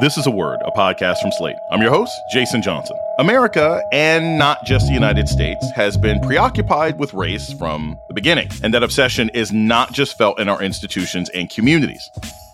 [0.00, 1.56] This is a Word, a podcast from Slate.
[1.70, 2.96] I'm your host, Jason Johnson.
[3.18, 8.48] America, and not just the United States, has been preoccupied with race from the beginning.
[8.62, 12.00] And that obsession is not just felt in our institutions and communities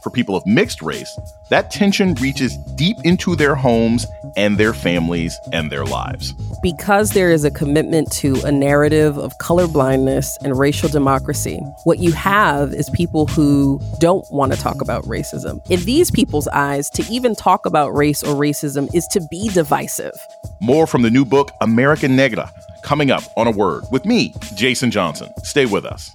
[0.03, 1.19] for people of mixed race,
[1.51, 4.07] that tension reaches deep into their homes
[4.37, 6.32] and their families and their lives.
[6.63, 12.13] Because there is a commitment to a narrative of colorblindness and racial democracy, what you
[12.13, 15.61] have is people who don't want to talk about racism.
[15.71, 20.14] In these people's eyes, to even talk about race or racism is to be divisive.
[20.61, 22.53] More from the new book, American Negra,
[22.83, 25.33] coming up on a word with me, Jason Johnson.
[25.43, 26.14] Stay with us.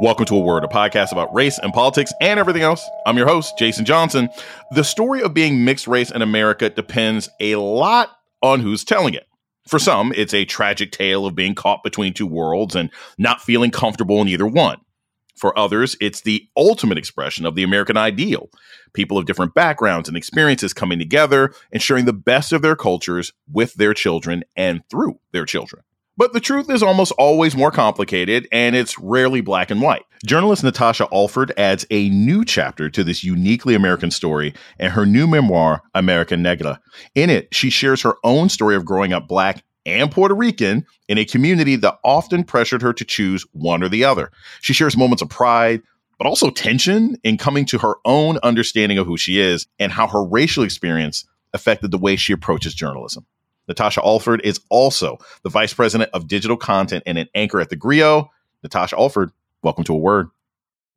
[0.00, 2.88] Welcome to A Word, a podcast about race and politics and everything else.
[3.04, 4.30] I'm your host, Jason Johnson.
[4.70, 8.08] The story of being mixed race in America depends a lot
[8.40, 9.26] on who's telling it.
[9.68, 13.70] For some, it's a tragic tale of being caught between two worlds and not feeling
[13.70, 14.78] comfortable in either one.
[15.36, 18.48] For others, it's the ultimate expression of the American ideal
[18.94, 23.34] people of different backgrounds and experiences coming together and sharing the best of their cultures
[23.52, 25.82] with their children and through their children.
[26.16, 30.04] But the truth is almost always more complicated, and it's rarely black and white.
[30.26, 35.26] Journalist Natasha Alford adds a new chapter to this uniquely American story in her new
[35.26, 36.78] memoir, American Negra.
[37.14, 41.16] In it, she shares her own story of growing up black and Puerto Rican in
[41.16, 44.30] a community that often pressured her to choose one or the other.
[44.60, 45.80] She shares moments of pride,
[46.18, 50.06] but also tension in coming to her own understanding of who she is and how
[50.06, 51.24] her racial experience
[51.54, 53.24] affected the way she approaches journalism.
[53.70, 57.76] Natasha Alford is also the vice president of digital content and an anchor at the
[57.76, 58.28] Grio.
[58.64, 59.30] Natasha Alford,
[59.62, 60.26] welcome to a word.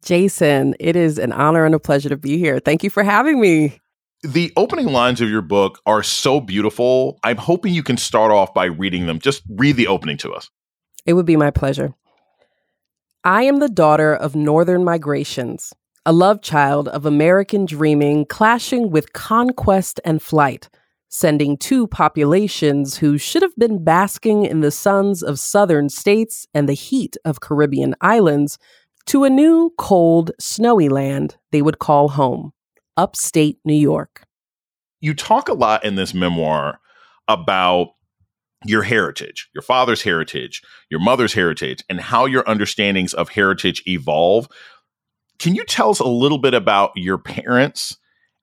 [0.04, 2.60] Jason, it is an honor and a pleasure to be here.
[2.60, 3.80] Thank you for having me.
[4.24, 7.20] The opening lines of your book are so beautiful.
[7.24, 9.20] I'm hoping you can start off by reading them.
[9.20, 10.50] Just read the opening to us.
[11.06, 11.94] It would be my pleasure.
[13.24, 15.74] I am the daughter of Northern migrations,
[16.08, 20.70] a love child of American dreaming clashing with conquest and flight
[21.14, 26.68] sending two populations who should have been basking in the suns of southern states and
[26.68, 28.58] the heat of Caribbean islands
[29.06, 32.52] to a new, cold, snowy land they would call home,
[32.98, 34.24] upstate New York.
[35.02, 36.80] You talk a lot in this memoir
[37.28, 37.90] about
[38.66, 44.48] your heritage, your father's heritage, your mother's heritage, and how your understandings of heritage evolve.
[45.38, 47.98] Can you tell us a little bit about your parents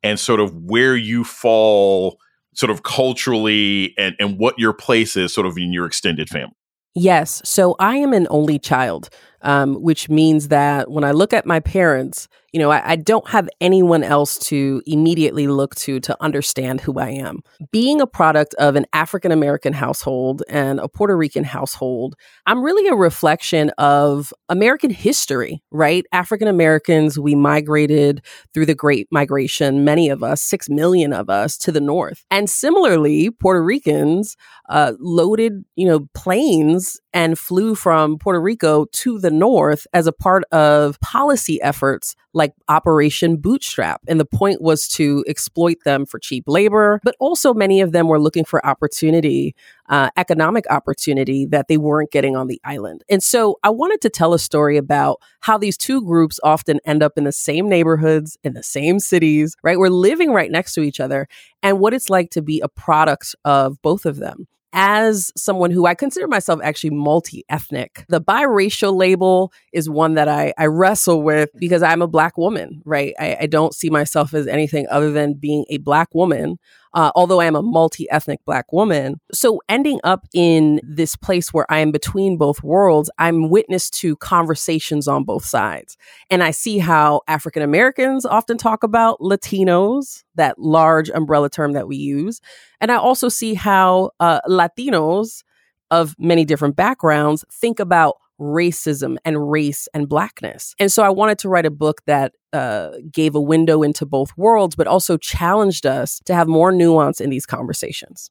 [0.04, 2.20] and sort of where you fall
[2.54, 6.54] sort of culturally and, and what your place is sort of in your extended family?
[6.94, 7.40] Yes.
[7.44, 9.10] So I am an only child,
[9.42, 13.28] um, which means that when I look at my parents, you know, I, I, don't
[13.28, 17.42] have anyone else to immediately look to to understand who I am.
[17.70, 22.16] Being a product of an African American household and a Puerto Rican household,
[22.46, 26.04] I'm really a reflection of American history, right?
[26.12, 28.22] African Americans, we migrated
[28.52, 32.24] through the Great Migration, many of us, six million of us, to the north.
[32.30, 34.36] And similarly, Puerto Ricans
[34.68, 40.12] uh, loaded, you know, planes and flew from Puerto Rico to the north as a
[40.12, 44.00] part of policy efforts like Operation Bootstrap.
[44.08, 48.08] And the point was to exploit them for cheap labor, but also many of them
[48.08, 49.54] were looking for opportunity,
[49.90, 53.04] uh, economic opportunity that they weren't getting on the island.
[53.10, 57.02] And so I wanted to tell a story about how these two groups often end
[57.02, 59.78] up in the same neighborhoods, in the same cities, right?
[59.78, 61.28] We're living right next to each other,
[61.62, 65.86] and what it's like to be a product of both of them as someone who
[65.86, 71.22] I consider myself actually multi ethnic, the biracial label is one that I, I wrestle
[71.22, 73.14] with because I'm a black woman, right?
[73.18, 76.58] I, I don't see myself as anything other than being a black woman
[76.94, 79.20] uh, although I am a multi ethnic Black woman.
[79.32, 84.16] So, ending up in this place where I am between both worlds, I'm witness to
[84.16, 85.96] conversations on both sides.
[86.30, 91.88] And I see how African Americans often talk about Latinos, that large umbrella term that
[91.88, 92.40] we use.
[92.80, 95.42] And I also see how uh, Latinos
[95.90, 100.74] of many different backgrounds think about racism and race and blackness.
[100.78, 104.36] And so I wanted to write a book that uh, gave a window into both
[104.36, 108.30] worlds, but also challenged us to have more nuance in these conversations.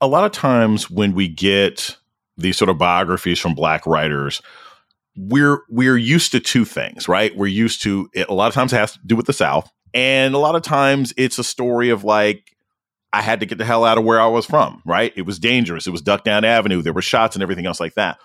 [0.00, 1.96] A lot of times when we get
[2.38, 4.40] these sort of biographies from Black writers,
[5.16, 7.36] we're we're used to two things, right?
[7.36, 9.70] We're used to it, a lot of times it has to do with the South,
[9.92, 12.56] and a lot of times it's a story of like
[13.12, 15.12] I had to get the hell out of where I was from, right?
[15.16, 15.86] It was dangerous.
[15.86, 16.80] It was Duck Down Avenue.
[16.80, 18.18] There were shots and everything else like that.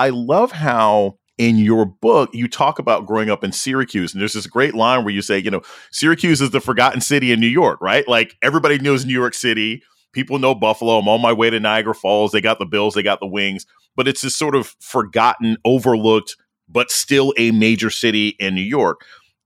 [0.00, 4.32] I love how in your book you talk about growing up in Syracuse, and there's
[4.32, 5.60] this great line where you say, you know,
[5.90, 8.08] Syracuse is the forgotten city in New York, right?
[8.08, 9.82] Like everybody knows New York City.
[10.12, 10.98] People know Buffalo.
[10.98, 12.32] I'm on my way to Niagara Falls.
[12.32, 12.94] They got the Bills.
[12.94, 13.66] They got the Wings.
[13.94, 16.34] But it's this sort of forgotten, overlooked,
[16.66, 19.02] but still a major city in New York.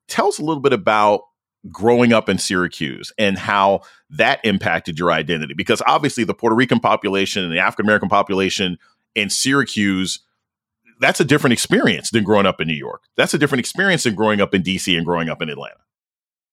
[0.06, 1.22] Tell us a little bit about
[1.72, 3.80] growing up in Syracuse and how
[4.10, 5.54] that impacted your identity.
[5.54, 8.78] Because obviously, the Puerto Rican population and the African American population
[9.16, 10.20] in Syracuse,
[11.04, 13.02] that's a different experience than growing up in New York.
[13.14, 15.76] That's a different experience than growing up in DC and growing up in Atlanta.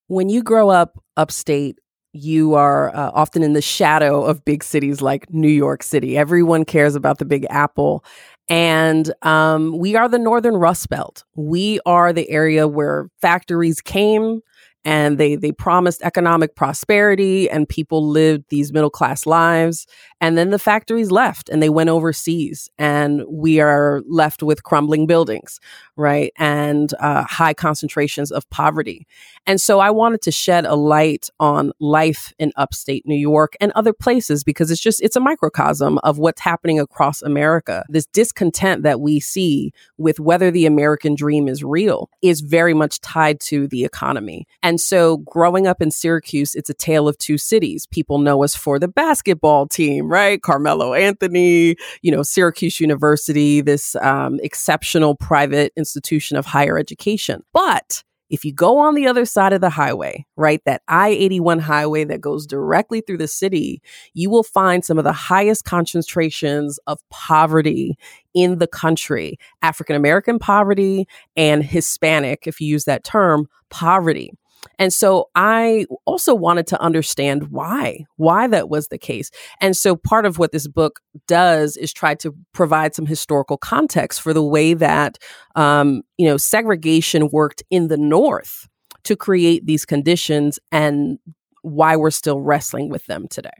[0.08, 1.78] When you grow up upstate,
[2.12, 6.18] you are uh, often in the shadow of big cities like New York City.
[6.18, 8.04] Everyone cares about the Big Apple.
[8.50, 11.24] And um, we are the Northern Rust Belt.
[11.34, 14.42] We are the area where factories came
[14.84, 19.86] and they they promised economic prosperity and people lived these middle class lives
[20.22, 25.04] and then the factories left and they went overseas and we are left with crumbling
[25.04, 25.58] buildings
[25.96, 29.06] right and uh, high concentrations of poverty.
[29.46, 33.72] And so i wanted to shed a light on life in upstate new york and
[33.72, 37.84] other places because it's just it's a microcosm of what's happening across america.
[37.88, 43.00] This discontent that we see with whether the american dream is real is very much
[43.00, 44.46] tied to the economy.
[44.62, 47.86] And so growing up in syracuse it's a tale of two cities.
[47.86, 53.96] People know us for the basketball team right carmelo anthony you know syracuse university this
[53.96, 57.42] um, exceptional private institution of higher education.
[57.52, 61.58] But if you go on the other side of the highway, right, that I 81
[61.58, 63.82] highway that goes directly through the city,
[64.14, 67.96] you will find some of the highest concentrations of poverty
[68.32, 71.06] in the country African American poverty
[71.36, 74.32] and Hispanic, if you use that term, poverty.
[74.78, 79.30] And so I also wanted to understand why, why that was the case.
[79.60, 84.20] And so part of what this book does is try to provide some historical context
[84.20, 85.18] for the way that,
[85.56, 88.68] um, you know, segregation worked in the North
[89.04, 91.18] to create these conditions and
[91.62, 93.50] why we're still wrestling with them today.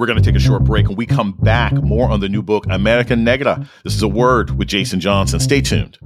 [0.00, 2.42] We're going to take a short break and we come back more on the new
[2.42, 3.68] book, American Negra.
[3.84, 5.40] This is a word with Jason Johnson.
[5.40, 5.98] Stay tuned.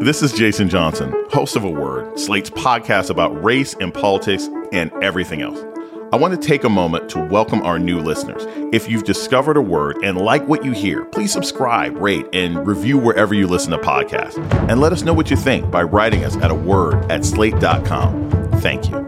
[0.00, 4.90] This is Jason Johnson, host of A Word, Slate's podcast about race and politics and
[5.02, 5.62] everything else.
[6.10, 8.46] I want to take a moment to welcome our new listeners.
[8.72, 12.96] If you've discovered a word and like what you hear, please subscribe, rate, and review
[12.96, 14.38] wherever you listen to podcasts.
[14.70, 18.30] And let us know what you think by writing us at a word at slate.com.
[18.62, 19.06] Thank you.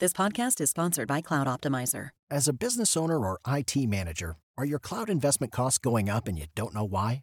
[0.00, 2.08] This podcast is sponsored by Cloud Optimizer.
[2.32, 6.36] As a business owner or IT manager, are your cloud investment costs going up and
[6.36, 7.22] you don't know why?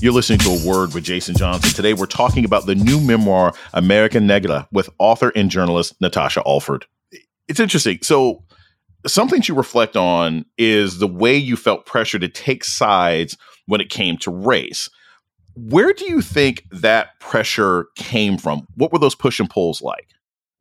[0.00, 1.72] You're listening to A Word with Jason Johnson.
[1.72, 6.86] Today, we're talking about the new memoir, American Negra, with author and journalist Natasha Alford.
[7.48, 7.98] It's interesting.
[8.02, 8.44] So,
[9.08, 13.36] something to reflect on is the way you felt pressure to take sides
[13.66, 14.88] when it came to race.
[15.56, 18.68] Where do you think that pressure came from?
[18.76, 20.10] What were those push and pulls like?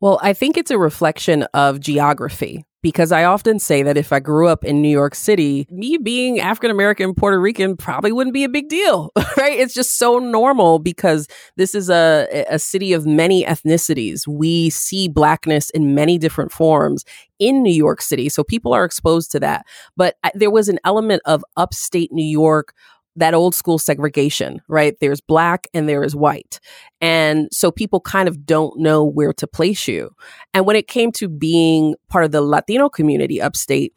[0.01, 4.19] Well, I think it's a reflection of geography because I often say that if I
[4.19, 8.43] grew up in New York City, me being African American, Puerto Rican probably wouldn't be
[8.43, 9.57] a big deal, right?
[9.57, 14.27] It's just so normal because this is a, a city of many ethnicities.
[14.27, 17.03] We see blackness in many different forms
[17.39, 18.29] in New York City.
[18.29, 19.65] So people are exposed to that.
[19.95, 22.73] But I, there was an element of upstate New York
[23.17, 24.95] that old school segregation, right?
[25.01, 26.59] There's black and there is white.
[27.01, 30.11] And so people kind of don't know where to place you.
[30.53, 33.93] And when it came to being part of the Latino community upstate,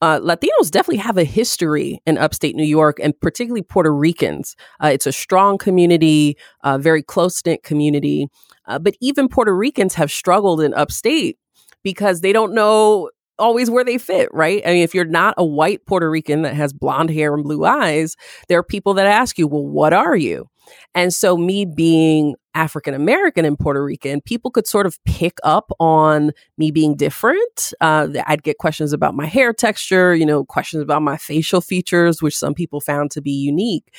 [0.00, 4.56] uh, Latinos definitely have a history in upstate New York and particularly Puerto Ricans.
[4.82, 8.28] Uh, it's a strong community, a very close knit community.
[8.66, 11.38] Uh, but even Puerto Ricans have struggled in upstate
[11.82, 14.62] because they don't know always where they fit, right?
[14.64, 17.64] I mean, if you're not a white Puerto Rican that has blonde hair and blue
[17.64, 18.16] eyes,
[18.48, 20.48] there are people that ask you, well, what are you?
[20.94, 25.70] And so, me being African American and Puerto Rican, people could sort of pick up
[25.78, 27.72] on me being different.
[27.80, 32.22] Uh, I'd get questions about my hair texture, you know, questions about my facial features,
[32.22, 33.92] which some people found to be unique.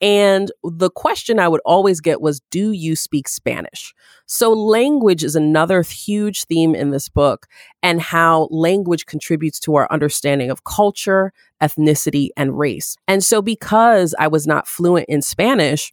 [0.00, 3.94] And the question I would always get was, Do you speak Spanish?
[4.26, 7.46] So, language is another huge theme in this book,
[7.82, 11.32] and how language contributes to our understanding of culture,
[11.62, 12.96] ethnicity, and race.
[13.06, 15.92] And so, because I was not fluent in Spanish,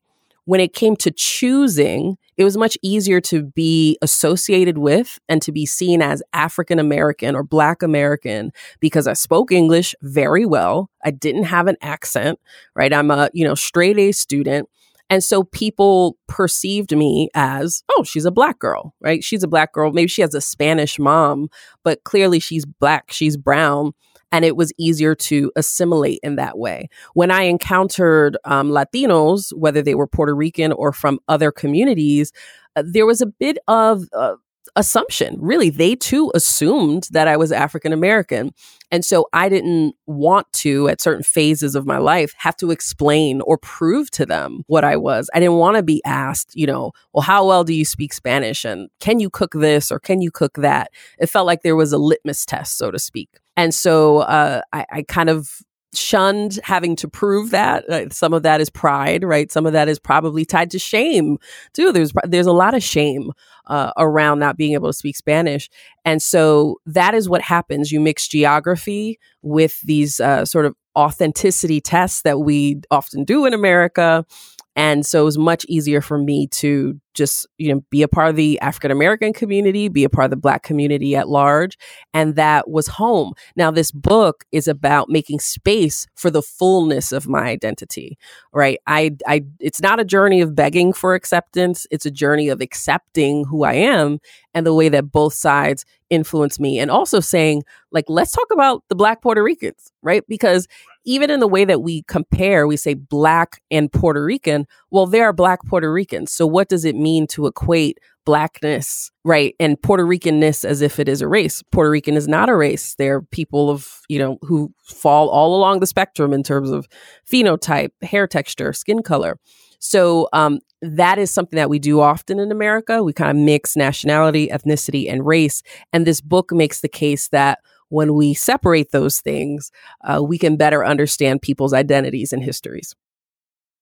[0.52, 5.50] when it came to choosing, it was much easier to be associated with and to
[5.50, 10.90] be seen as African American or Black American because I spoke English very well.
[11.06, 12.38] I didn't have an accent,
[12.76, 12.94] right?
[12.94, 14.68] I'm a, you know, straight A student.
[15.10, 19.24] And so people perceived me as, oh, she's a black girl, right?
[19.24, 19.94] She's a black girl.
[19.94, 21.48] Maybe she has a Spanish mom,
[21.86, 23.94] but clearly she's black, she's brown
[24.32, 26.90] and it was easier to assimilate in that way.
[27.14, 32.32] When I encountered um, Latinos, whether they were Puerto Rican or from other communities,
[32.76, 34.36] uh, there was a bit of uh,
[34.76, 35.38] assumption.
[35.40, 38.54] Really, they too assumed that I was African American.
[38.92, 43.42] And so I didn't want to, at certain phases of my life, have to explain
[43.42, 45.30] or prove to them what I was.
[45.34, 48.66] I didn't want to be asked, you know, well, how well do you speak Spanish?
[48.66, 50.92] And can you cook this or can you cook that?
[51.20, 53.30] It felt like there was a litmus test, so to speak.
[53.56, 55.62] And so uh, I, I kind of
[55.94, 59.52] shunned having to prove that uh, some of that is pride right?
[59.52, 61.38] Some of that is probably tied to shame
[61.74, 61.92] too.
[61.92, 63.32] There's there's a lot of shame
[63.68, 65.70] uh, around not being able to speak spanish.
[66.06, 67.92] And so that is what happens.
[67.92, 73.54] You mix geography with these uh, sort of authenticity tests that we often do in
[73.54, 74.26] america
[74.76, 78.30] and so it was much easier for me to just, you know, be a part
[78.30, 81.78] of the African American community, be a part of the Black community at large.
[82.14, 83.34] And that was home.
[83.58, 88.18] Now, this book is about making space for the fullness of my identity,
[88.54, 88.80] right?
[88.88, 91.86] I, I, it's not a journey of begging for acceptance.
[91.92, 94.20] It's a journey of accepting who I am
[94.54, 96.80] and the way that both sides influence me.
[96.80, 100.24] And also saying, like, let's talk about the Black Puerto Ricans, right?
[100.30, 100.68] Because
[101.06, 104.68] even in the way that we compare, we say black and Puerto Rican.
[104.92, 106.32] Well, there are black Puerto Ricans.
[106.32, 109.56] So what does it mean to equate blackness, right?
[109.60, 111.64] And Puerto Ricanness as if it is a race.
[111.72, 112.96] Puerto Rican is not a race.
[112.96, 116.88] They're people of, you know, who fall all along the spectrum in terms of
[117.30, 119.40] phenotype, hair texture, skin color.
[119.80, 123.04] So um, that is something that we do often in America.
[123.04, 125.64] We kind of mix nationality, ethnicity, and race.
[125.92, 127.60] And this book makes the case that
[127.92, 129.70] when we separate those things,
[130.06, 132.96] uh, we can better understand people's identities and histories.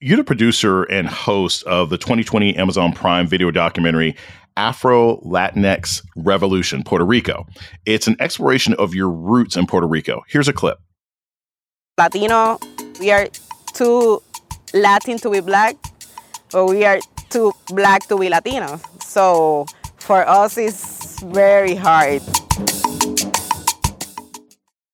[0.02, 4.16] You're the producer and host of the 2020 Amazon Prime video documentary,
[4.58, 7.46] Afro Latinx Revolution, Puerto Rico.
[7.86, 10.24] It's an exploration of your roots in Puerto Rico.
[10.28, 10.80] Here's a clip.
[11.98, 12.58] Latino,
[13.00, 13.28] we are
[13.74, 14.24] too
[14.74, 15.76] Latin to be black,
[16.52, 17.00] but we are
[17.30, 18.80] too black to be Latino.
[19.02, 22.24] So for us, it's very hard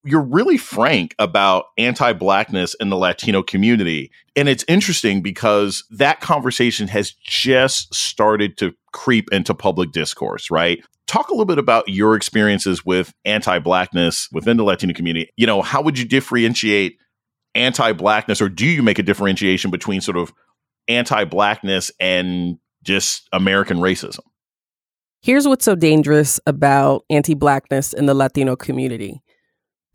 [0.06, 4.10] you're really frank about anti-blackness in the Latino community.
[4.36, 10.82] And it's interesting because that conversation has just started to creep into public discourse, right?
[11.06, 15.30] Talk a little bit about your experiences with anti-blackness within the Latino community.
[15.36, 16.98] You know, how would you differentiate
[17.56, 20.32] anti-blackness or do you make a differentiation between sort of
[20.88, 24.20] anti-blackness and just American racism?
[25.22, 29.22] Here's what's so dangerous about anti blackness in the Latino community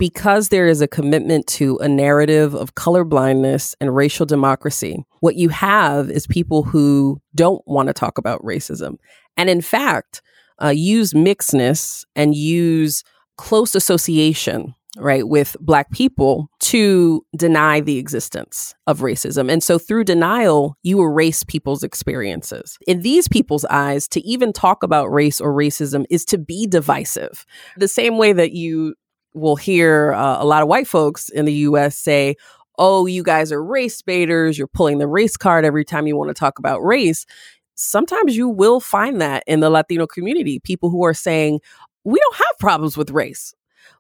[0.01, 5.49] because there is a commitment to a narrative of colorblindness and racial democracy, what you
[5.49, 8.95] have is people who don't want to talk about racism.
[9.37, 10.23] And in fact,
[10.59, 13.03] uh, use mixedness and use
[13.37, 19.51] close association right with black people to deny the existence of racism.
[19.51, 22.77] And so through denial you erase people's experiences.
[22.87, 27.45] In these people's eyes to even talk about race or racism is to be divisive.
[27.77, 28.95] The same way that you
[29.33, 32.35] will hear uh, a lot of white folks in the US say,
[32.77, 36.29] oh, you guys are race baiters, you're pulling the race card every time you want
[36.29, 37.25] to talk about race.
[37.75, 41.59] Sometimes you will find that in the Latino community, people who are saying,
[42.03, 43.53] we don't have problems with race.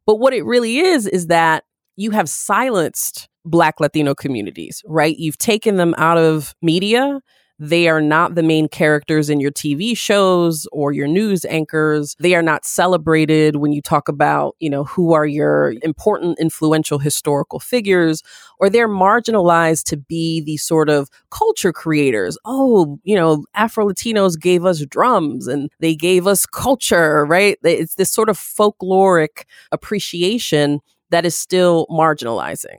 [0.05, 1.63] But what it really is, is that
[1.95, 5.17] you have silenced Black Latino communities, right?
[5.17, 7.21] You've taken them out of media
[7.63, 12.15] They are not the main characters in your TV shows or your news anchors.
[12.19, 16.97] They are not celebrated when you talk about, you know, who are your important, influential
[16.97, 18.23] historical figures,
[18.59, 22.35] or they're marginalized to be the sort of culture creators.
[22.45, 27.59] Oh, you know, Afro Latinos gave us drums and they gave us culture, right?
[27.63, 30.79] It's this sort of folkloric appreciation
[31.11, 32.77] that is still marginalizing.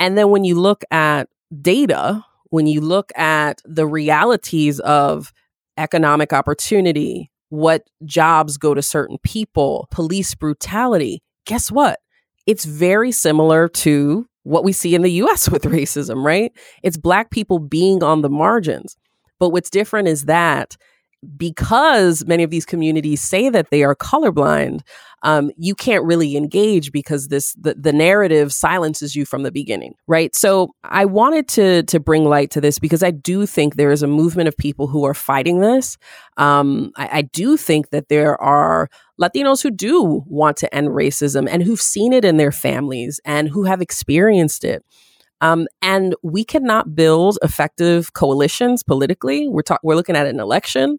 [0.00, 1.28] And then when you look at
[1.62, 2.24] data,
[2.54, 5.32] when you look at the realities of
[5.76, 11.98] economic opportunity, what jobs go to certain people, police brutality, guess what?
[12.46, 16.52] It's very similar to what we see in the US with racism, right?
[16.84, 18.96] It's Black people being on the margins.
[19.40, 20.76] But what's different is that
[21.36, 24.82] because many of these communities say that they are colorblind,
[25.24, 29.94] um, you can't really engage because this the, the narrative silences you from the beginning,
[30.06, 30.34] right?
[30.34, 34.02] So I wanted to to bring light to this because I do think there is
[34.02, 35.96] a movement of people who are fighting this.
[36.36, 38.90] Um, I, I do think that there are
[39.20, 43.48] Latinos who do want to end racism and who've seen it in their families and
[43.48, 44.84] who have experienced it.
[45.40, 49.48] Um, and we cannot build effective coalitions politically.
[49.48, 49.80] We're talking.
[49.82, 50.98] We're looking at an election.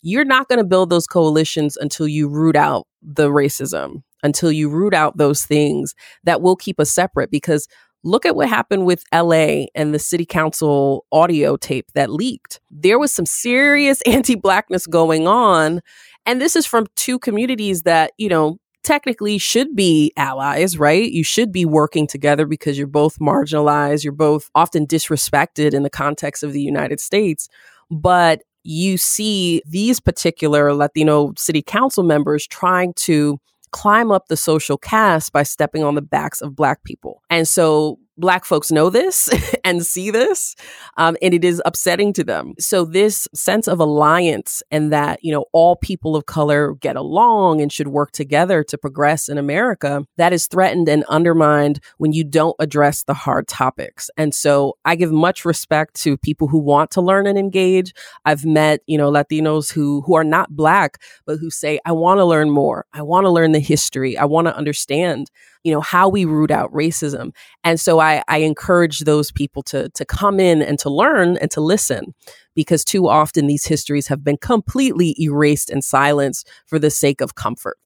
[0.00, 4.68] You're not going to build those coalitions until you root out the racism, until you
[4.68, 5.94] root out those things
[6.24, 7.30] that will keep us separate.
[7.30, 7.68] Because
[8.04, 12.60] look at what happened with LA and the city council audio tape that leaked.
[12.70, 15.80] There was some serious anti-blackness going on,
[16.26, 21.10] and this is from two communities that you know technically should be allies, right?
[21.10, 25.90] You should be working together because you're both marginalized, you're both often disrespected in the
[25.90, 27.48] context of the United States.
[27.90, 33.38] But you see these particular Latino city council members trying to
[33.70, 37.22] climb up the social caste by stepping on the backs of Black people.
[37.30, 39.28] And so Black folks know this
[39.64, 40.56] and see this,
[40.96, 42.54] um, and it is upsetting to them.
[42.58, 47.60] So, this sense of alliance and that, you know, all people of color get along
[47.60, 52.24] and should work together to progress in America, that is threatened and undermined when you
[52.24, 54.10] don't address the hard topics.
[54.16, 57.92] And so, I give much respect to people who want to learn and engage.
[58.24, 62.18] I've met, you know, Latinos who, who are not Black, but who say, I want
[62.18, 62.86] to learn more.
[62.92, 64.16] I want to learn the history.
[64.16, 65.30] I want to understand
[65.66, 67.32] you know how we root out racism.
[67.64, 71.50] And so i i encourage those people to to come in and to learn and
[71.50, 72.14] to listen
[72.54, 77.34] because too often these histories have been completely erased and silenced for the sake of
[77.34, 77.78] comfort.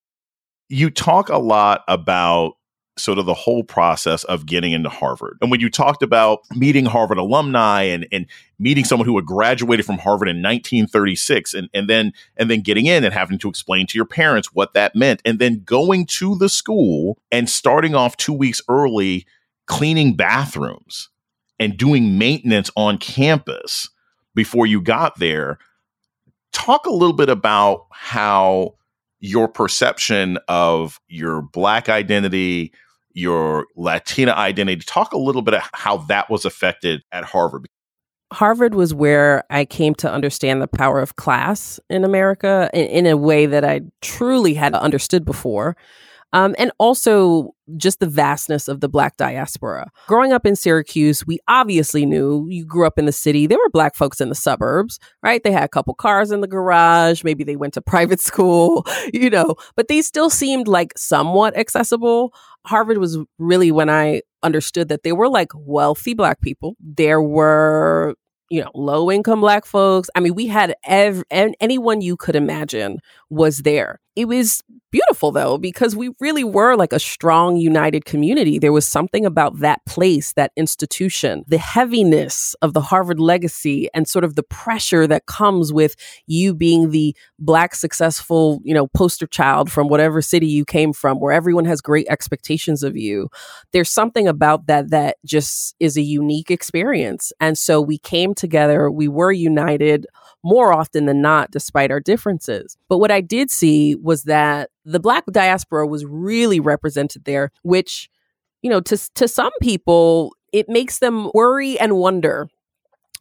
[0.68, 2.52] You talk a lot about
[2.96, 5.38] sort of the whole process of getting into Harvard.
[5.40, 8.26] And when you talked about meeting Harvard alumni and, and
[8.58, 12.86] meeting someone who had graduated from Harvard in 1936 and, and then and then getting
[12.86, 16.36] in and having to explain to your parents what that meant and then going to
[16.36, 19.26] the school and starting off two weeks early
[19.66, 21.10] cleaning bathrooms
[21.58, 23.88] and doing maintenance on campus
[24.34, 25.58] before you got there.
[26.52, 28.74] Talk a little bit about how
[29.20, 32.72] your perception of your black identity,
[33.12, 34.82] your Latina identity.
[34.86, 37.66] Talk a little bit of how that was affected at Harvard.
[38.32, 43.06] Harvard was where I came to understand the power of class in America in, in
[43.06, 45.76] a way that I truly had understood before.
[46.32, 49.90] Um, and also just the vastness of the black diaspora.
[50.06, 53.46] Growing up in Syracuse, we obviously knew you grew up in the city.
[53.46, 55.42] There were black folks in the suburbs, right?
[55.42, 57.24] They had a couple cars in the garage.
[57.24, 62.32] Maybe they went to private school, you know, but they still seemed like somewhat accessible.
[62.66, 66.76] Harvard was really when I understood that they were like wealthy black people.
[66.80, 68.14] There were
[68.50, 70.10] you know, low income black folks.
[70.16, 72.98] I mean, we had ev- anyone you could imagine
[73.30, 74.00] was there.
[74.16, 78.58] It was beautiful though, because we really were like a strong, united community.
[78.58, 84.08] There was something about that place, that institution, the heaviness of the Harvard legacy and
[84.08, 85.94] sort of the pressure that comes with
[86.26, 91.20] you being the black, successful, you know, poster child from whatever city you came from,
[91.20, 93.28] where everyone has great expectations of you.
[93.72, 97.32] There's something about that that just is a unique experience.
[97.38, 100.06] And so we came together, we were united
[100.42, 102.76] more often than not, despite our differences.
[102.88, 108.08] But what I did see was that the Black diaspora was really represented there, which,
[108.62, 112.48] you know, to, to some people, it makes them worry and wonder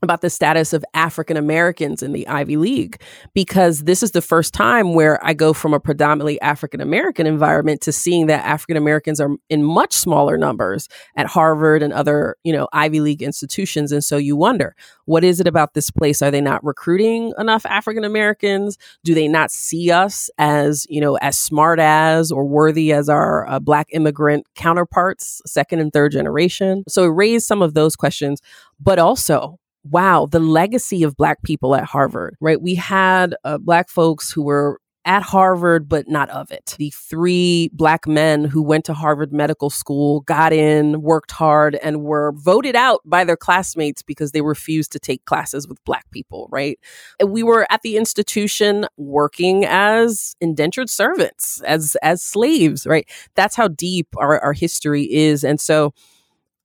[0.02, 3.02] about the status of African Americans in the Ivy League
[3.34, 7.82] because this is the first time where I go from a predominantly African American environment
[7.82, 12.54] to seeing that African Americans are in much smaller numbers at Harvard and other, you
[12.54, 16.22] know, Ivy League institutions and so you wonder, what is it about this place?
[16.22, 18.78] Are they not recruiting enough African Americans?
[19.04, 23.48] Do they not see us as, you know, as smart as or worthy as our
[23.50, 26.84] uh, black immigrant counterparts, second and third generation?
[26.88, 28.42] So it raised some of those questions,
[28.80, 32.62] but also wow, the legacy of Black people at Harvard, right?
[32.62, 36.76] We had uh, Black folks who were at Harvard, but not of it.
[36.78, 42.04] The three black men who went to Harvard Medical School, got in, worked hard, and
[42.04, 46.48] were voted out by their classmates because they refused to take classes with black people,
[46.52, 46.78] right?
[47.20, 53.10] And we were at the institution working as indentured servants, as as slaves, right?
[53.36, 55.44] That's how deep our, our history is.
[55.44, 55.94] And so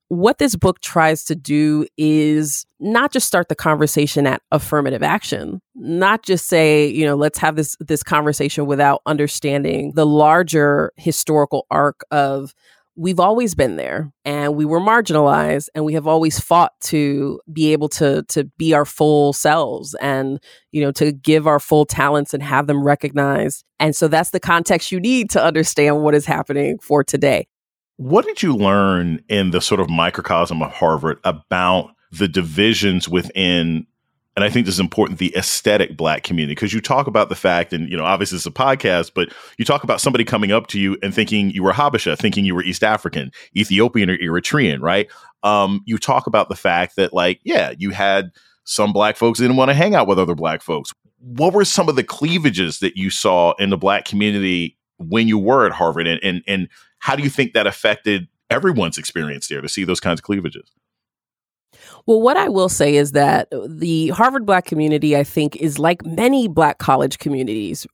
[0.09, 5.61] what this book tries to do is not just start the conversation at affirmative action
[5.73, 11.65] not just say you know let's have this this conversation without understanding the larger historical
[11.71, 12.53] arc of
[12.95, 17.73] we've always been there and we were marginalized and we have always fought to be
[17.73, 20.39] able to to be our full selves and
[20.71, 23.63] you know to give our full talents and have them recognized.
[23.79, 27.47] And so that's the context you need to understand what is happening for today
[27.97, 33.85] what did you learn in the sort of microcosm of Harvard about the divisions within
[34.35, 37.35] and I think this is important, the aesthetic black community, because you talk about the
[37.35, 40.67] fact, and you know, obviously it's a podcast, but you talk about somebody coming up
[40.67, 44.81] to you and thinking you were Habesha, thinking you were East African, Ethiopian, or Eritrean,
[44.81, 45.09] right?
[45.43, 48.31] Um, you talk about the fact that, like, yeah, you had
[48.65, 50.91] some black folks didn't want to hang out with other black folks.
[51.19, 55.37] What were some of the cleavages that you saw in the black community when you
[55.37, 59.61] were at Harvard, and and and how do you think that affected everyone's experience there
[59.61, 60.71] to see those kinds of cleavages?
[62.05, 66.05] Well, what I will say is that the Harvard Black community, I think, is like
[66.05, 67.85] many Black college communities.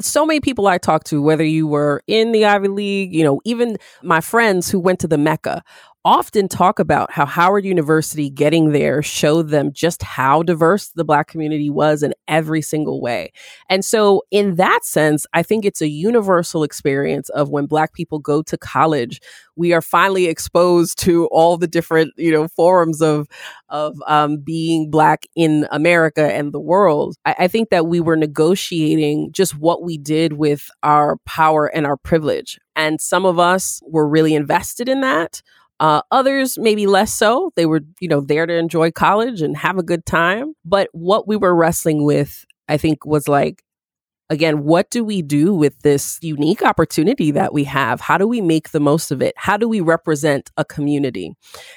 [0.00, 3.40] So many people I talk to, whether you were in the Ivy League, you know,
[3.44, 5.62] even my friends who went to the Mecca,
[6.08, 11.28] often talk about how Howard University getting there showed them just how diverse the Black
[11.28, 13.30] community was in every single way.
[13.68, 18.20] And so, in that sense, I think it's a universal experience of when Black people
[18.20, 19.20] go to college,
[19.54, 23.28] we are finally exposed to all the different, you know, forms of
[23.68, 27.16] of um, being Black in America and the world.
[27.26, 31.84] I, I think that we were negotiating just what we did with our power and
[31.84, 32.58] our privilege.
[32.74, 35.42] And some of us were really invested in that.
[35.80, 37.52] Uh, others, maybe less so.
[37.56, 40.54] They were, you know, there to enjoy college and have a good time.
[40.64, 43.62] But what we were wrestling with, I think, was like,
[44.30, 48.00] again, what do we do with this unique opportunity that we have?
[48.00, 49.34] How do we make the most of it?
[49.36, 51.34] How do we represent a community?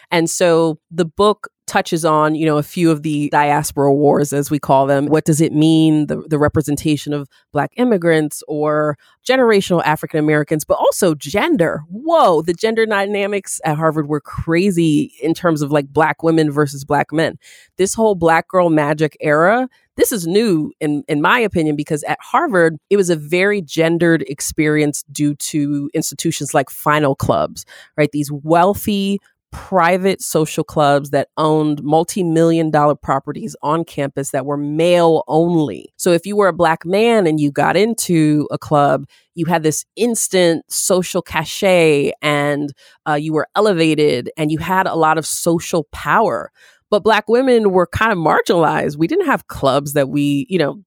[0.09, 4.51] And so the book touches on, you know, a few of the diaspora wars, as
[4.51, 5.05] we call them.
[5.05, 10.73] What does it mean, the, the representation of Black immigrants or generational African Americans, but
[10.73, 11.83] also gender?
[11.89, 16.83] Whoa, the gender dynamics at Harvard were crazy in terms of like Black women versus
[16.83, 17.37] Black men.
[17.77, 22.17] This whole Black girl magic era this is new in in my opinion because at
[22.21, 27.65] Harvard it was a very gendered experience due to institutions like final clubs
[27.97, 29.19] right these wealthy
[29.51, 35.93] private social clubs that owned multi-million dollar properties on campus that were male only.
[35.97, 39.63] So if you were a black man and you got into a club, you had
[39.63, 42.71] this instant social cachet and
[43.07, 46.51] uh, you were elevated and you had a lot of social power.
[46.89, 48.97] But black women were kind of marginalized.
[48.97, 50.83] We didn't have clubs that we, you know,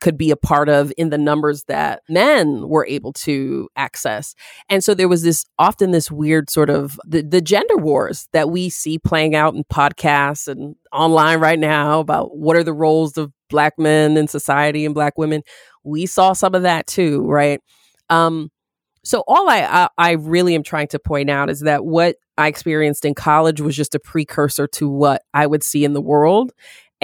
[0.00, 4.34] could be a part of in the numbers that men were able to access.
[4.68, 8.50] And so there was this often this weird sort of the, the gender wars that
[8.50, 13.16] we see playing out in podcasts and online right now about what are the roles
[13.16, 15.42] of black men in society and black women.
[15.84, 17.60] We saw some of that too, right?
[18.10, 18.50] Um,
[19.04, 22.48] so all I, I, I really am trying to point out is that what I
[22.48, 26.52] experienced in college was just a precursor to what I would see in the world.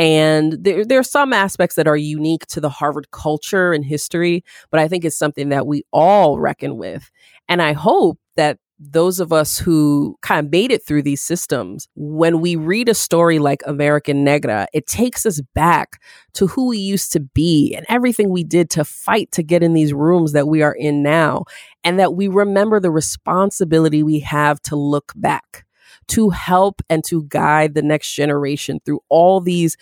[0.00, 4.42] And there, there are some aspects that are unique to the Harvard culture and history,
[4.70, 7.10] but I think it's something that we all reckon with.
[7.50, 11.86] And I hope that those of us who kind of made it through these systems,
[11.96, 16.00] when we read a story like American Negra, it takes us back
[16.32, 19.74] to who we used to be and everything we did to fight to get in
[19.74, 21.44] these rooms that we are in now.
[21.84, 25.66] And that we remember the responsibility we have to look back
[26.10, 29.76] to help and to guide the next generation through all these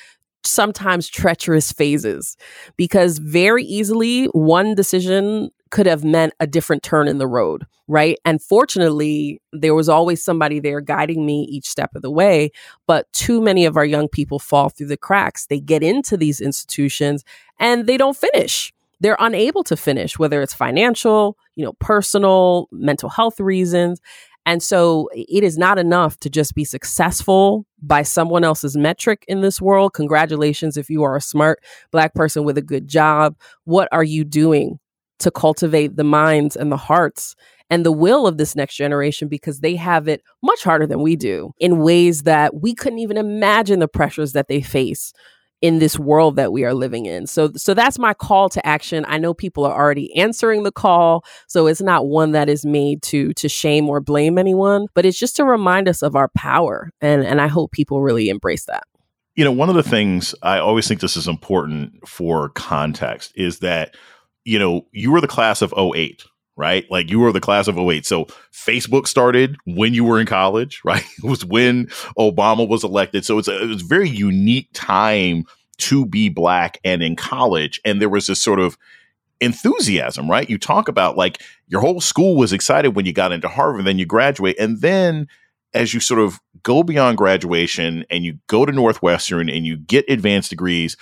[0.44, 2.36] sometimes treacherous phases
[2.76, 8.18] because very easily one decision could have meant a different turn in the road, right?
[8.24, 12.50] And fortunately, there was always somebody there guiding me each step of the way.
[12.86, 15.46] But too many of our young people fall through the cracks.
[15.46, 17.24] They get into these institutions
[17.58, 18.72] and they don't finish.
[19.00, 24.00] They're unable to finish, whether it's financial, you know, personal, mental health reasons.
[24.48, 29.42] And so it is not enough to just be successful by someone else's metric in
[29.42, 29.92] this world.
[29.92, 33.36] Congratulations if you are a smart black person with a good job.
[33.64, 34.78] What are you doing
[35.18, 37.36] to cultivate the minds and the hearts
[37.68, 41.14] and the will of this next generation because they have it much harder than we
[41.14, 45.12] do in ways that we couldn't even imagine the pressures that they face
[45.60, 47.26] in this world that we are living in.
[47.26, 49.04] So so that's my call to action.
[49.08, 53.02] I know people are already answering the call, so it's not one that is made
[53.04, 56.90] to to shame or blame anyone, but it's just to remind us of our power
[57.00, 58.84] and and I hope people really embrace that.
[59.34, 63.60] You know, one of the things I always think this is important for context is
[63.60, 63.94] that
[64.44, 66.24] you know, you were the class of 08,
[66.58, 66.84] right?
[66.90, 68.04] Like you were the class of 08.
[68.04, 71.04] So Facebook started when you were in college, right?
[71.16, 71.86] It was when
[72.18, 73.24] Obama was elected.
[73.24, 75.44] So it's a, it was a very unique time
[75.78, 77.80] to be black and in college.
[77.84, 78.76] And there was this sort of
[79.40, 80.50] enthusiasm, right?
[80.50, 83.98] You talk about like your whole school was excited when you got into Harvard, then
[83.98, 84.58] you graduate.
[84.58, 85.28] And then
[85.74, 90.10] as you sort of go beyond graduation and you go to Northwestern and you get
[90.10, 90.96] advanced degrees,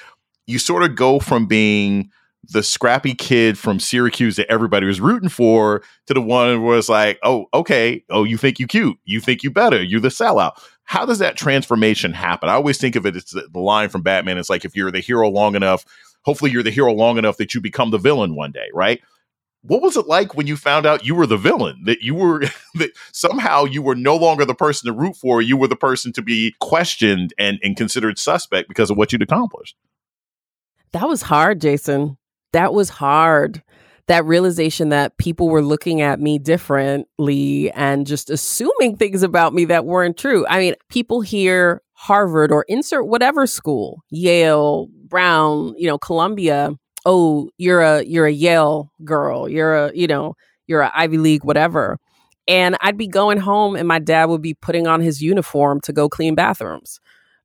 [0.47, 2.11] you sort of go from being
[2.51, 6.89] the scrappy kid from Syracuse that everybody was rooting for to the one who was
[6.89, 10.53] like, oh, okay, oh, you think you cute, you think you better, you're the sellout.
[10.85, 12.49] How does that transformation happen?
[12.49, 14.39] I always think of it as the line from Batman.
[14.39, 15.85] It's like if you're the hero long enough,
[16.23, 19.01] hopefully you're the hero long enough that you become the villain one day, right?
[19.63, 21.83] What was it like when you found out you were the villain?
[21.87, 25.57] That you were that somehow you were no longer the person to root for, you
[25.57, 29.77] were the person to be questioned and, and considered suspect because of what you'd accomplished.
[30.93, 32.17] That was hard, Jason
[32.57, 33.63] that was hard.
[34.07, 39.67] That realization that people were looking at me differently and just assuming things about me
[39.67, 40.47] that weren't true.
[40.49, 46.71] I mean, people hear Harvard or insert whatever school, Yale, Brown, you know, Columbia.
[47.05, 49.51] Oh, you're a you're a Yale girl.
[49.51, 50.35] You're a, you know,
[50.67, 51.99] you're a Ivy League whatever.
[52.49, 55.93] And I'd be going home and my dad would be putting on his uniform to
[55.93, 57.01] go clean bathrooms,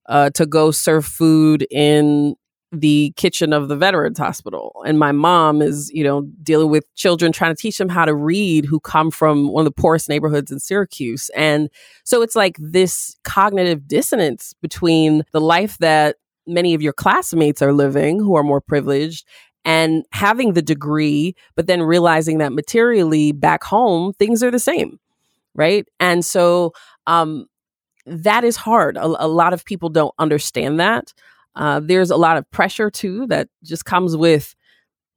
[0.06, 2.36] uh, to go serve food in
[2.72, 4.82] the kitchen of the veterans hospital.
[4.86, 8.16] And my mom is you know dealing with children trying to teach them how to
[8.16, 11.30] read who come from one of the poorest neighborhoods in Syracuse.
[11.36, 11.70] And
[12.04, 17.74] so it's like this cognitive dissonance between the life that many of your classmates are
[17.74, 19.28] living who are more privileged
[19.64, 25.00] and having the degree but then realizing that materially back home things are the same
[25.54, 25.88] right?
[26.00, 26.74] And so
[27.08, 27.46] um
[28.08, 28.98] that is hard.
[28.98, 31.14] A, a lot of people don't understand that
[31.56, 34.56] uh, there's a lot of pressure too that just comes with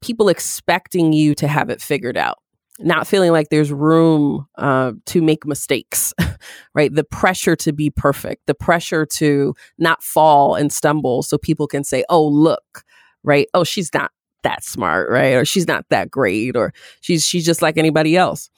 [0.01, 2.37] people expecting you to have it figured out,
[2.79, 6.13] not feeling like there's room uh, to make mistakes,
[6.75, 6.93] right?
[6.93, 11.83] The pressure to be perfect, the pressure to not fall and stumble so people can
[11.83, 12.83] say, oh, look,
[13.23, 13.47] right?
[13.53, 14.11] Oh, she's not
[14.43, 15.33] that smart, right?
[15.33, 18.49] Or she's not that great, or she's she's just like anybody else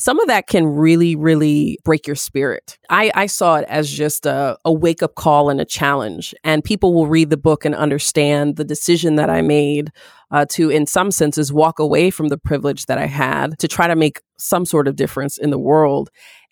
[0.00, 2.78] some of that can really, really break your spirit.
[2.88, 6.34] I, I saw it as just a, a wake up call and a challenge.
[6.42, 9.92] And people will read the book and understand the decision that I made
[10.30, 13.88] uh, to, in some senses, walk away from the privilege that I had to try
[13.88, 16.08] to make some sort of difference in the world.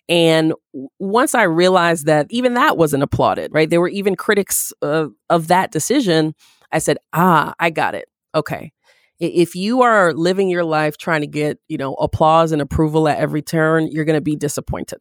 [0.07, 0.53] And
[0.99, 3.67] once I realized that even that wasn't applauded, right?
[3.67, 6.35] There were even critics uh, of that decision.
[6.71, 8.09] I said, ah, I got it.
[8.35, 8.73] Okay
[9.19, 13.17] if you are living your life trying to get you know applause and approval at
[13.17, 14.99] every turn you're going to be disappointed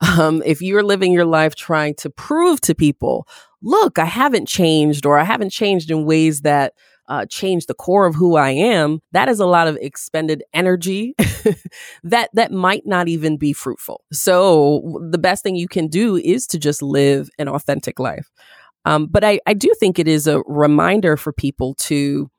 [0.18, 3.26] um, if you're living your life trying to prove to people
[3.62, 6.74] look i haven't changed or i haven't changed in ways that
[7.08, 11.14] uh, change the core of who I am, that is a lot of expended energy
[12.02, 14.02] that that might not even be fruitful.
[14.12, 18.30] So the best thing you can do is to just live an authentic life.
[18.86, 22.30] Um, but I, I do think it is a reminder for people to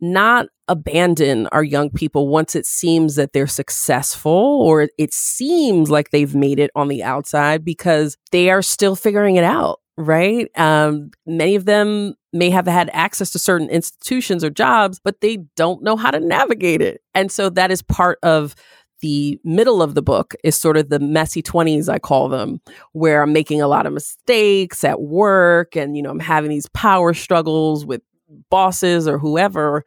[0.00, 6.10] not abandon our young people once it seems that they're successful or it seems like
[6.10, 10.50] they've made it on the outside because they are still figuring it out right?
[10.58, 15.38] Um, many of them may have had access to certain institutions or jobs but they
[15.56, 17.00] don't know how to navigate it.
[17.14, 18.54] And so that is part of
[19.00, 23.22] the middle of the book is sort of the messy 20s i call them where
[23.22, 27.12] i'm making a lot of mistakes at work and you know i'm having these power
[27.12, 28.00] struggles with
[28.48, 29.84] bosses or whoever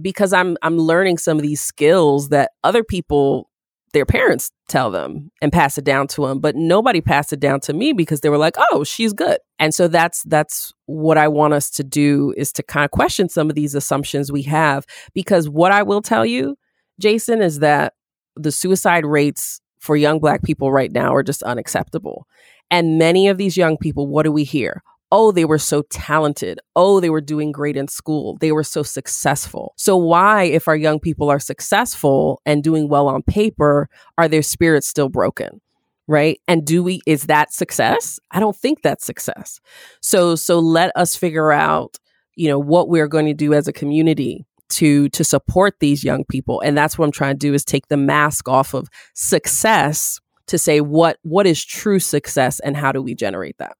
[0.00, 3.50] because I'm I'm learning some of these skills that other people
[3.92, 7.60] their parents tell them and pass it down to them but nobody passed it down
[7.60, 9.38] to me because they were like oh she's good.
[9.58, 13.28] And so that's that's what i want us to do is to kind of question
[13.28, 16.56] some of these assumptions we have because what i will tell you
[16.98, 17.94] jason is that
[18.36, 22.26] the suicide rates for young black people right now are just unacceptable.
[22.70, 24.82] And many of these young people what do we hear
[25.14, 26.58] oh, they were so talented.
[26.74, 28.36] Oh, they were doing great in school.
[28.40, 29.72] They were so successful.
[29.76, 34.42] So, why, if our young people are successful and doing well on paper, are their
[34.42, 35.60] spirits still broken?
[36.08, 36.40] Right.
[36.48, 38.18] And do we, is that success?
[38.32, 39.60] I don't think that's success.
[40.00, 41.96] So, so let us figure out,
[42.34, 46.24] you know, what we're going to do as a community to to support these young
[46.24, 50.18] people and that's what i'm trying to do is take the mask off of success
[50.46, 53.76] to say what what is true success and how do we generate that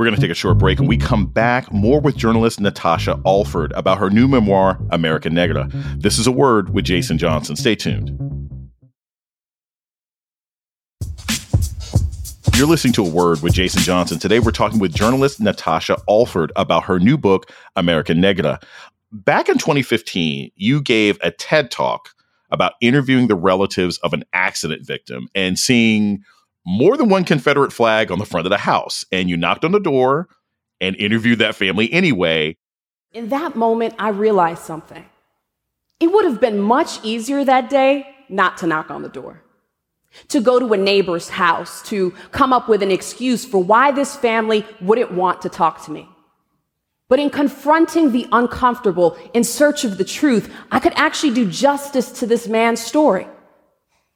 [0.00, 3.20] we're going to take a short break and we come back more with journalist Natasha
[3.26, 5.68] Alford about her new memoir, American Negra.
[5.98, 7.54] This is a word with Jason Johnson.
[7.54, 8.08] Stay tuned.
[12.56, 14.18] You're listening to a word with Jason Johnson.
[14.18, 18.58] Today, we're talking with journalist Natasha Alford about her new book, American Negra.
[19.12, 22.08] Back in 2015, you gave a TED talk
[22.50, 26.24] about interviewing the relatives of an accident victim and seeing
[26.66, 29.04] more than one Confederate flag on the front of the house.
[29.10, 30.28] And you knocked on the door
[30.80, 32.56] and interviewed that family anyway.
[33.12, 35.04] In that moment, I realized something.
[35.98, 39.42] It would have been much easier that day not to knock on the door,
[40.28, 44.16] to go to a neighbor's house, to come up with an excuse for why this
[44.16, 46.08] family wouldn't want to talk to me.
[47.08, 52.12] But in confronting the uncomfortable in search of the truth, I could actually do justice
[52.20, 53.26] to this man's story.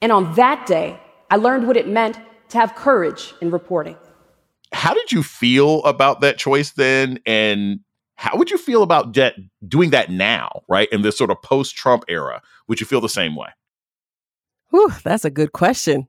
[0.01, 2.17] And on that day, I learned what it meant
[2.55, 3.97] to have courage in reporting.
[4.73, 7.19] How did you feel about that choice then?
[7.27, 7.81] And
[8.17, 9.35] how would you feel about de-
[9.67, 10.89] doing that now, right?
[10.91, 12.43] In this sort of post Trump era?
[12.69, 13.49] Would you feel the same way?
[14.71, 16.09] Whew, that's a good question.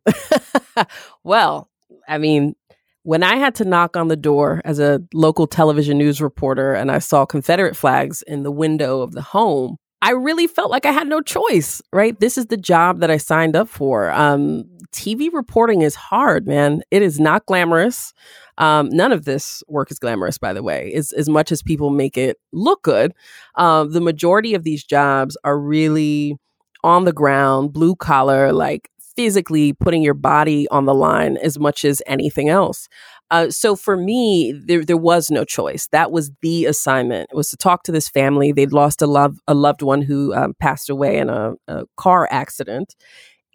[1.24, 1.70] well,
[2.08, 2.56] I mean,
[3.04, 6.92] when I had to knock on the door as a local television news reporter and
[6.92, 10.92] I saw Confederate flags in the window of the home, I really felt like I
[10.92, 12.20] had no choice, right?
[12.20, 14.12] This is the job that I signed up for.
[14.12, 16.82] Um, TV reporting is hard, man.
[16.92, 18.14] It is not glamorous.
[18.58, 21.90] Um, none of this work is glamorous, by the way, as, as much as people
[21.90, 23.14] make it look good.
[23.56, 26.38] Um, the majority of these jobs are really
[26.84, 31.84] on the ground, blue collar, like physically putting your body on the line as much
[31.84, 32.88] as anything else.
[33.32, 35.88] Uh, so for me, there there was no choice.
[35.92, 37.30] That was the assignment.
[37.32, 38.52] It was to talk to this family.
[38.52, 42.28] They'd lost a love a loved one who um, passed away in a, a car
[42.30, 42.96] accident,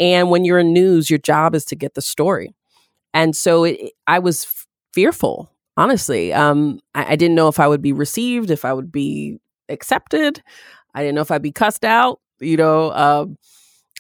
[0.00, 2.54] and when you're in news, your job is to get the story.
[3.14, 4.46] And so it, I was
[4.92, 6.32] fearful, honestly.
[6.32, 10.42] Um, I, I, didn't know if I would be received, if I would be accepted.
[10.94, 12.92] I didn't know if I'd be cussed out, you know.
[12.92, 13.36] Um,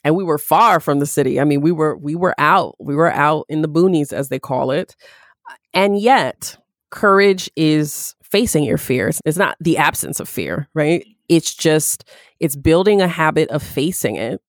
[0.04, 1.40] and we were far from the city.
[1.40, 2.76] I mean, we were we were out.
[2.78, 4.96] We were out in the boonies, as they call it.
[5.72, 6.56] And yet,
[6.90, 9.20] courage is facing your fears.
[9.24, 11.04] It's not the absence of fear, right?
[11.28, 12.04] It's just
[12.38, 14.40] it's building a habit of facing it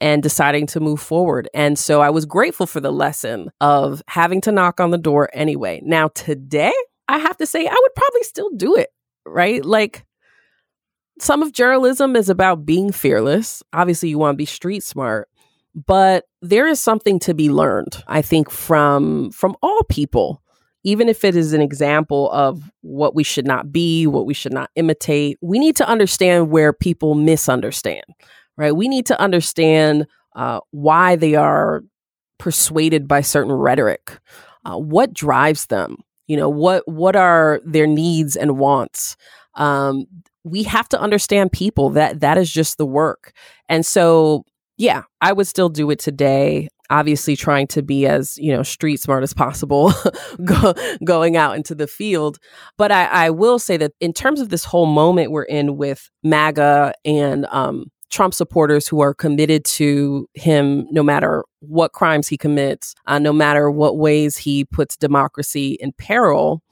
[0.00, 1.48] and deciding to move forward.
[1.52, 5.28] And so I was grateful for the lesson of having to knock on the door
[5.32, 5.80] anyway.
[5.84, 6.72] Now, today,
[7.08, 8.88] I have to say, I would probably still do it,
[9.26, 9.64] right?
[9.64, 10.06] Like,
[11.18, 13.62] some of journalism is about being fearless.
[13.74, 15.28] Obviously, you want to be street smart,
[15.74, 20.42] but there is something to be learned, I think, from from all people
[20.84, 24.52] even if it is an example of what we should not be, what we should
[24.52, 28.04] not imitate, we need to understand where people misunderstand
[28.60, 28.76] right?
[28.76, 31.82] We need to understand uh, why they are
[32.38, 34.20] persuaded by certain rhetoric.
[34.66, 35.96] Uh, what drives them?
[36.26, 39.16] You know, what what are their needs and wants?
[39.54, 40.04] Um,
[40.44, 41.88] we have to understand people.
[41.90, 43.32] That that is just the work.
[43.70, 44.44] And so,
[44.76, 46.68] yeah, I would still do it today.
[46.90, 49.92] Obviously, trying to be as you know street smart as possible,
[50.44, 50.74] go,
[51.04, 52.38] going out into the field.
[52.76, 56.10] But I, I, will say that in terms of this whole moment we're in with
[56.24, 62.36] MAGA and um, Trump supporters who are committed to him no matter what crimes he
[62.36, 66.62] commits, uh, no matter what ways he puts democracy in peril,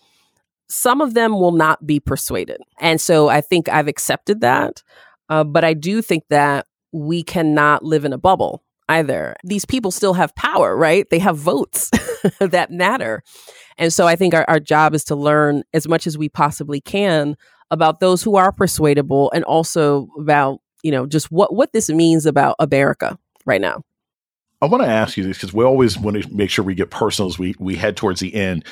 [0.68, 2.60] some of them will not be persuaded.
[2.80, 4.82] And so I think I've accepted that.
[5.28, 9.36] Uh, but I do think that we cannot live in a bubble either.
[9.44, 11.08] These people still have power, right?
[11.10, 11.90] They have votes
[12.40, 13.22] that matter.
[13.76, 16.80] And so I think our, our job is to learn as much as we possibly
[16.80, 17.36] can
[17.70, 22.26] about those who are persuadable and also about you know, just what what this means
[22.26, 23.82] about America right now.
[24.60, 26.90] I want to ask you this because we always want to make sure we get
[26.90, 28.64] personal as we we head towards the end.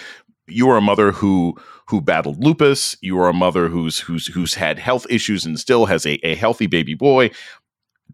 [0.49, 1.57] You are a mother who
[1.89, 2.97] who battled lupus.
[3.01, 6.35] You are a mother who's who's who's had health issues and still has a, a
[6.35, 7.31] healthy baby boy.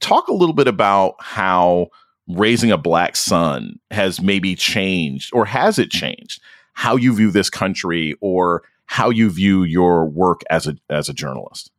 [0.03, 1.89] Talk a little bit about how
[2.29, 6.43] raising a black son has maybe changed, or has it changed
[6.75, 11.15] how you view this country, or how you view your work as a as a
[11.15, 11.71] journalist.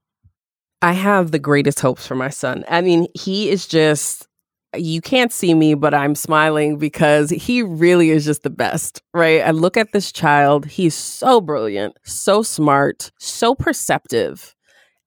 [0.81, 2.65] I have the greatest hopes for my son.
[2.67, 4.27] I mean, he is just
[4.75, 9.41] you can't see me, but I'm smiling because he really is just the best, right?
[9.41, 10.65] I look at this child.
[10.65, 14.55] He's so brilliant, so smart, so perceptive.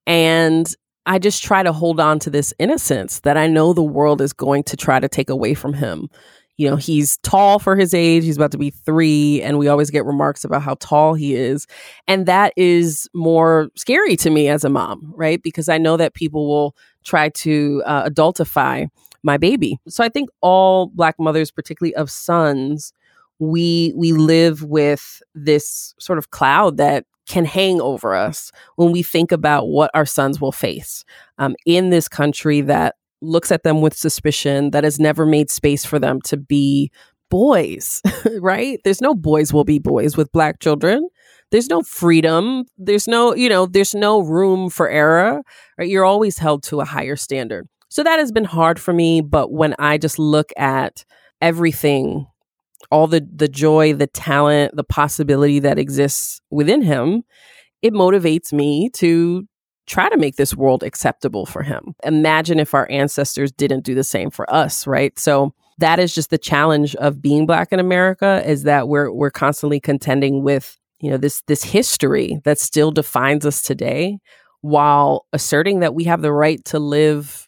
[0.05, 0.73] And
[1.07, 4.33] I just try to hold on to this innocence that I know the world is
[4.33, 6.09] going to try to take away from him.
[6.57, 8.23] you know, he's tall for his age.
[8.23, 11.67] He's about to be three, and we always get remarks about how tall he is.
[12.07, 15.41] And that is more scary to me as a mom, right?
[15.41, 18.87] Because I know that people will try to uh, adultify
[19.21, 19.77] my baby.
[19.87, 22.91] So I think all Black mothers, particularly of sons,
[23.39, 29.03] we we live with this sort of cloud that can hang over us when we
[29.03, 31.03] think about what our sons will face
[31.37, 35.83] um, in this country that looks at them with suspicion, that has never made space
[35.83, 36.91] for them to be
[37.29, 38.01] boys,
[38.39, 38.79] right?
[38.83, 41.07] There's no boys will be boys with black children.
[41.51, 42.65] There's no freedom.
[42.77, 45.41] There's no, you know, there's no room for error,
[45.77, 45.89] right?
[45.89, 47.67] You're always held to a higher standard.
[47.89, 49.21] So that has been hard for me.
[49.21, 51.05] But when I just look at
[51.41, 52.27] everything,
[52.91, 57.23] all the the joy, the talent, the possibility that exists within him,
[57.81, 59.47] it motivates me to
[59.87, 61.95] try to make this world acceptable for him.
[62.03, 65.17] Imagine if our ancestors didn't do the same for us, right?
[65.17, 69.31] So that is just the challenge of being black in America is that we're we're
[69.31, 74.19] constantly contending with, you know, this this history that still defines us today
[74.61, 77.47] while asserting that we have the right to live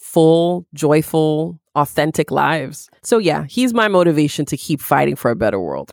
[0.00, 2.90] full, joyful, authentic lives.
[3.02, 5.92] So yeah, he's my motivation to keep fighting for a better world.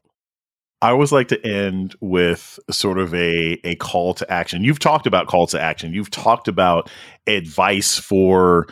[0.82, 4.63] I always like to end with sort of a a call to action.
[4.63, 5.93] You've talked about call to action.
[5.93, 6.89] You've talked about
[7.25, 8.67] advice for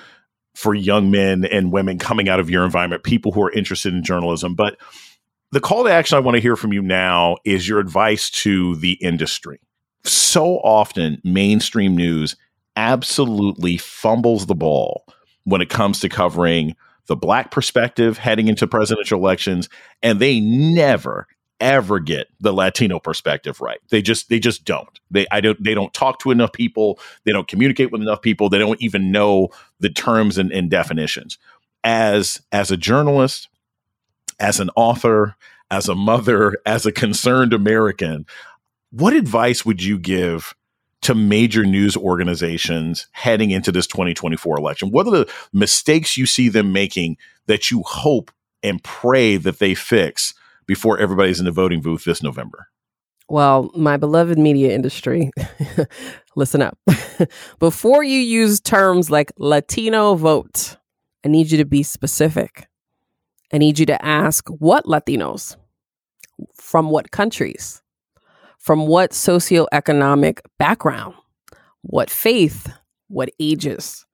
[0.53, 4.03] for young men and women coming out of your environment, people who are interested in
[4.03, 4.56] journalism.
[4.56, 4.78] But
[5.51, 8.76] the call to action I want to hear from you now is your advice to
[8.78, 9.60] the industry.
[10.03, 12.36] So often, mainstream news
[12.76, 15.06] absolutely fumbles the ball
[15.43, 16.76] when it comes to covering
[17.08, 19.70] the black perspective heading into presidential elections,
[20.01, 21.28] and they never,
[21.60, 23.80] ever get the Latino perspective right.
[23.89, 24.99] They just they just don't.
[25.12, 26.99] They I don't they don't talk to enough people.
[27.24, 28.49] They don't communicate with enough people.
[28.49, 29.49] They don't even know
[29.80, 31.38] the terms and, and definitions.
[31.84, 33.49] As as a journalist,
[34.39, 35.36] as an author,
[35.72, 38.26] as a mother, as a concerned American,
[38.91, 40.56] what advice would you give
[41.06, 44.89] to major news organizations heading into this 2024 election?
[44.89, 48.32] What are the mistakes you see them making that you hope
[48.64, 50.34] and pray that they fix
[50.66, 52.70] before everybody's in the voting booth this November?
[53.30, 55.30] Well, my beloved media industry,
[56.36, 56.78] listen up.
[57.60, 60.78] Before you use terms like Latino vote,
[61.24, 62.68] I need you to be specific.
[63.53, 65.56] I need you to ask what Latinos,
[66.56, 67.84] from what countries,
[68.66, 71.13] from what socioeconomic background,
[71.84, 72.68] what faith,
[73.09, 74.07] what ages.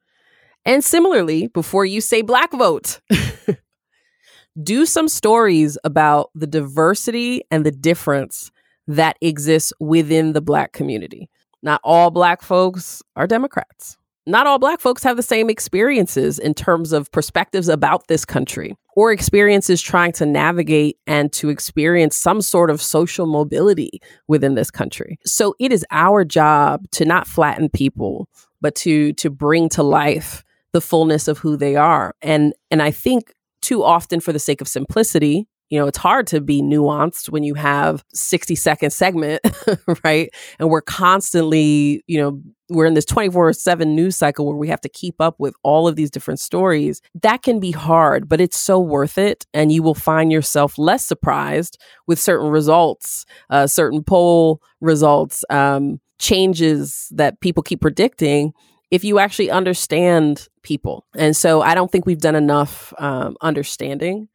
[0.66, 3.00] And similarly, before you say black vote,
[4.62, 8.52] do some stories about the diversity and the difference
[8.88, 11.30] that exists within the Black community.
[11.64, 13.98] Not all Black folks are Democrats.
[14.28, 18.76] Not all Black folks have the same experiences in terms of perspectives about this country
[18.96, 24.70] or experiences trying to navigate and to experience some sort of social mobility within this
[24.70, 25.18] country.
[25.26, 28.28] So it is our job to not flatten people,
[28.62, 32.14] but to to bring to life the fullness of who they are.
[32.22, 35.48] And and I think too often for the sake of simplicity.
[35.72, 39.42] You know, it's hard to be nuanced when you have 60 second segment,
[40.04, 40.30] right?
[40.60, 44.82] And we're constantly, you know, we're in this 24 7 news cycle where we have
[44.82, 47.02] to keep up with all of these different stories.
[47.22, 49.46] That can be hard, but it's so worth it.
[49.54, 56.02] And you will find yourself less surprised with certain results, uh, certain poll results, um,
[56.20, 58.54] changes that people keep predicting
[58.92, 61.06] if you actually understand people.
[61.16, 64.28] And so I don't think we've done enough um, understanding.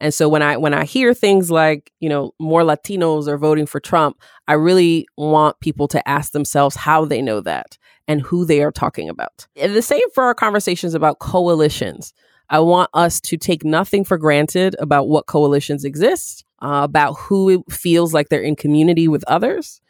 [0.00, 3.66] And so when I when I hear things like, you know, more Latinos are voting
[3.66, 7.76] for Trump, I really want people to ask themselves how they know that
[8.08, 9.46] and who they are talking about.
[9.56, 12.12] And the same for our conversations about coalitions.
[12.48, 17.62] I want us to take nothing for granted about what coalitions exist, uh, about who
[17.70, 19.80] feels like they're in community with others.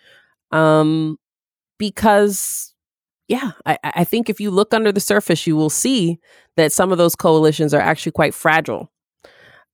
[0.51, 1.19] Um,
[1.79, 2.75] because
[3.29, 6.19] yeah, I, I think if you look under the surface, you will see
[6.57, 8.91] that some of those coalitions are actually quite fragile.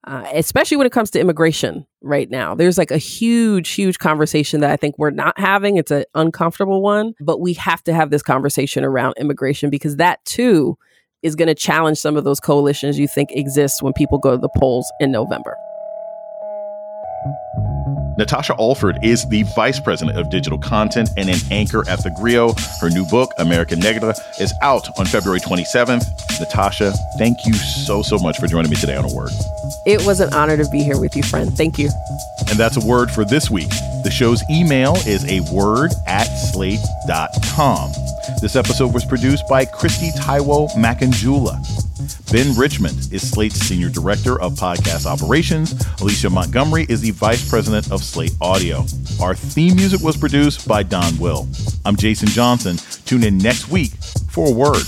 [0.06, 2.54] Uh, especially when it comes to immigration right now.
[2.54, 5.76] There's like a huge, huge conversation that I think we're not having.
[5.78, 10.24] It's an uncomfortable one, but we have to have this conversation around immigration because that
[10.24, 10.78] too
[11.24, 14.38] is going to challenge some of those coalitions you think exist when people go to
[14.38, 15.56] the polls in November.
[18.18, 22.58] Natasha Alford is the vice president of digital content and an anchor at Thegrio.
[22.80, 26.40] Her new book, American Negra, is out on February 27th.
[26.40, 29.32] Natasha, thank you so, so much for joining me today on A Word.
[29.84, 31.54] It was an honor to be here with you, friend.
[31.56, 31.90] Thank you.
[32.48, 33.70] And that's a word for this week.
[34.02, 37.92] The show's email is a word at slate.com.
[38.40, 41.85] This episode was produced by Kristie Taiwo Makanjuola.
[42.32, 45.74] Ben Richmond is Slate's Senior Director of Podcast Operations.
[46.00, 48.84] Alicia Montgomery is the Vice President of Slate Audio.
[49.20, 51.48] Our theme music was produced by Don Will.
[51.84, 52.76] I'm Jason Johnson.
[53.04, 53.92] Tune in next week
[54.28, 54.84] for a word.